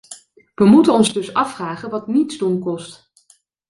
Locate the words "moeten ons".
0.65-1.13